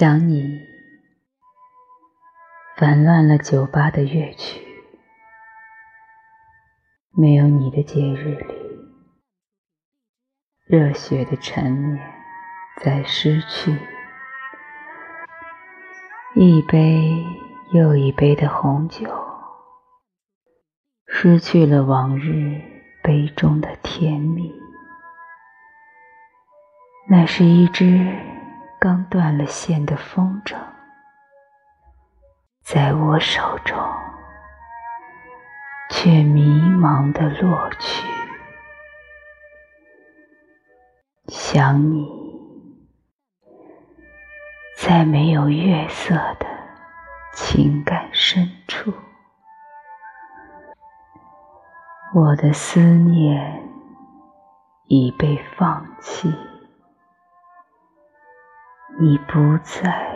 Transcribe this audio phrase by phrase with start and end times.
[0.00, 0.66] 想你，
[2.78, 4.66] 烦乱了酒吧的乐曲。
[7.10, 8.54] 没有你的节日里，
[10.64, 12.00] 热血的缠绵
[12.78, 13.78] 在失去。
[16.34, 17.22] 一杯
[17.74, 19.06] 又一杯的红酒，
[21.08, 22.58] 失去了往日
[23.02, 24.50] 杯中的甜蜜。
[27.10, 28.29] 那是一支。
[28.80, 30.56] 刚断了线的风筝，
[32.62, 33.78] 在我手中
[35.90, 38.06] 却迷茫的落去。
[41.28, 42.08] 想你，
[44.78, 46.46] 在没有月色的
[47.34, 48.94] 情感深处，
[52.14, 53.62] 我的思念
[54.86, 56.34] 已被放弃。
[59.02, 60.14] 你不再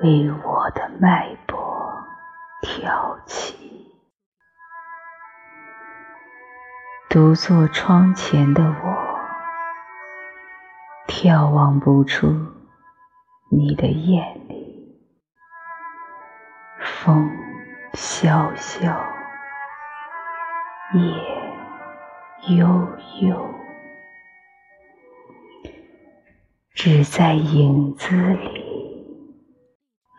[0.00, 2.02] 为我的脉搏
[2.62, 3.92] 跳起，
[7.10, 9.20] 独坐窗前的我，
[11.06, 12.26] 眺望不出
[13.50, 14.98] 你的艳丽。
[16.80, 17.30] 风
[17.92, 18.88] 萧萧，
[20.94, 22.66] 夜悠
[23.20, 23.63] 悠。
[26.74, 29.32] 只在影子里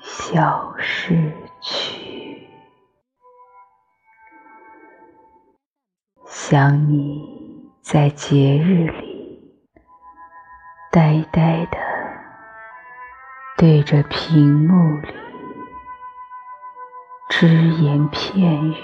[0.02, 2.48] 消失去。
[6.26, 9.54] 想你在节日里，
[10.92, 11.78] 呆呆的
[13.58, 15.14] 对着屏幕里
[17.30, 18.76] 只言片语，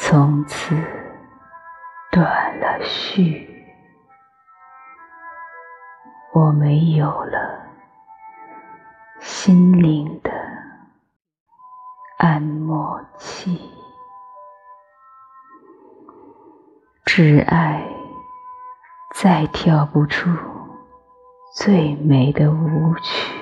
[0.00, 0.74] 从此
[2.10, 3.59] 断了续。
[6.32, 7.66] 我没有了
[9.20, 10.30] 心灵的
[12.18, 13.60] 按摩器，
[17.04, 17.84] 挚爱
[19.16, 20.30] 再跳不出
[21.56, 23.34] 最美的舞曲，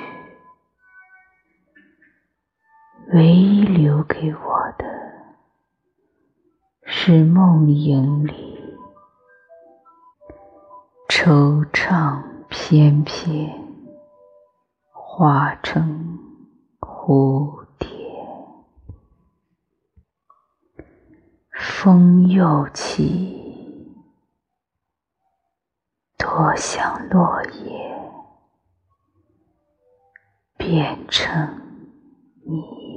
[3.13, 4.87] 唯一留给我的
[6.85, 8.79] 是梦影里
[11.07, 12.23] 惆怅。
[12.49, 13.51] 翩翩
[14.91, 16.19] 化成
[16.81, 17.89] 蝴蝶，
[21.53, 23.95] 风又起，
[26.17, 28.01] 多想落叶
[30.57, 31.61] 变成
[32.45, 32.88] 你。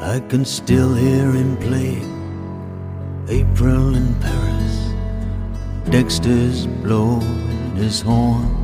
[0.00, 1.96] I can still hear him play
[3.28, 4.94] April in Paris.
[5.90, 8.54] Dexter's blowing his horn.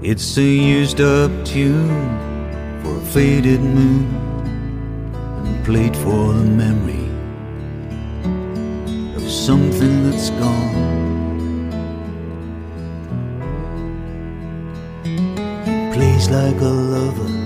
[0.00, 1.88] It's a used up tune
[2.82, 4.06] for a faded moon
[5.44, 7.08] and played for the memory
[9.16, 10.86] of something that's gone.
[15.92, 17.37] plays like a lover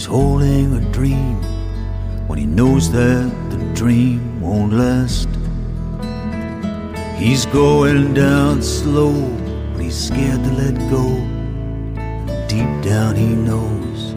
[0.00, 1.36] who's holding a dream
[2.26, 5.28] when he knows that the dream won't last.
[7.18, 9.12] He's going down slow,
[9.74, 11.04] but he's scared to let go.
[12.48, 14.14] Deep down, he knows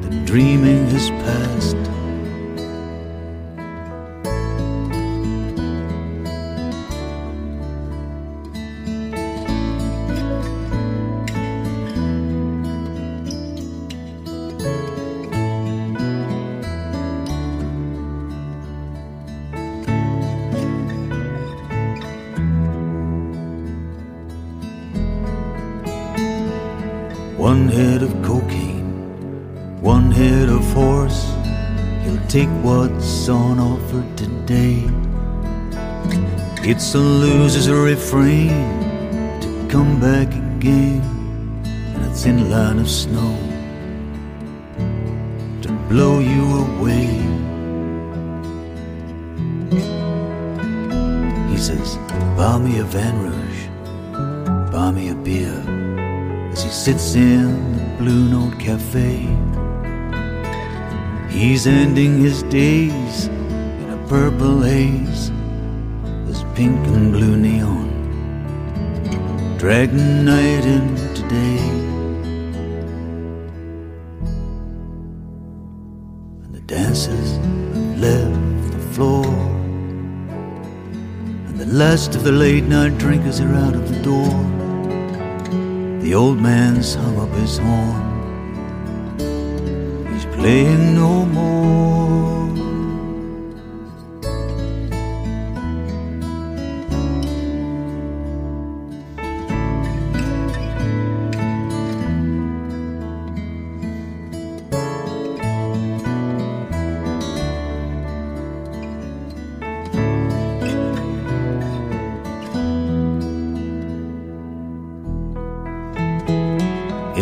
[0.00, 1.76] the dreaming has passed.
[27.40, 31.24] One head of cocaine, one head of horse.
[32.04, 34.84] He'll take what's on offer today.
[36.62, 38.50] It's a loser's refrain
[39.40, 41.00] to come back again
[41.64, 43.34] in a thin line of snow
[45.62, 47.08] to blow you away.
[51.50, 51.96] He says,
[52.36, 55.89] Buy me a vin rouge, buy me a beer
[56.52, 59.26] as he sits in the Blue Note Cafe.
[61.28, 65.30] He's ending his days in a purple haze.
[66.24, 67.88] There's pink and blue neon,
[69.58, 71.58] dragging night into day.
[76.42, 79.26] And the dancers have left the floor.
[81.46, 84.69] And the last of the late night drinkers are out of the door.
[86.10, 88.02] The old man's hung up his horn.
[90.12, 91.99] He's playing no more.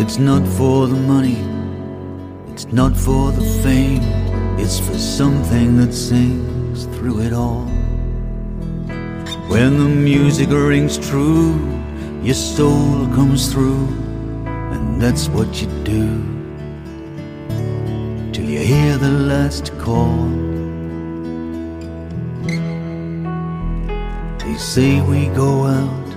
[0.01, 1.39] It's not for the money,
[2.49, 4.01] it's not for the fame,
[4.57, 7.65] it's for something that sings through it all.
[9.49, 11.59] When the music rings true,
[12.23, 13.87] your soul comes through,
[14.45, 16.07] and that's what you do.
[18.31, 20.29] Till you hear the last call.
[24.39, 26.09] They say we go out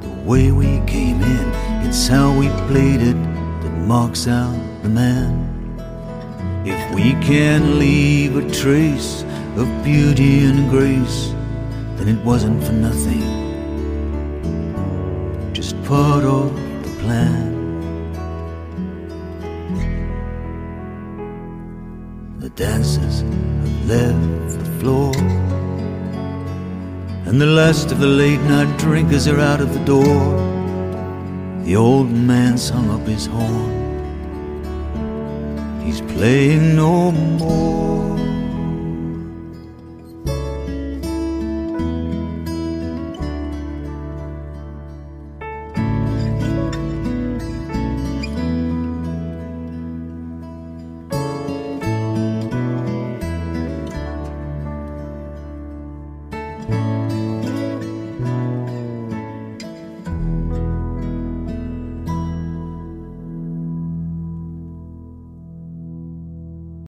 [0.00, 1.65] the way we came in.
[1.86, 3.14] It's how we played it
[3.62, 5.30] that marks out the man.
[6.66, 9.22] If we can leave a trace
[9.56, 11.32] of beauty and grace,
[11.94, 13.22] then it wasn't for nothing.
[15.52, 16.52] Just part of
[16.82, 17.54] the plan.
[22.40, 25.14] The dancers have left the floor.
[27.26, 30.56] And the last of the late night drinkers are out of the door.
[31.66, 33.72] The old man's hung up his horn.
[35.84, 38.35] He's playing no more.